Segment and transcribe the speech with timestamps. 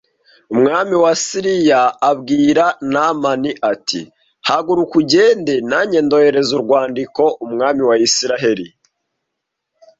[0.53, 2.63] Umwami wa Siriya abwira
[2.93, 4.01] Namani ati
[4.47, 8.67] haguruka ugende nanjye ndoherereza urwandiko umwami wa Isirayeli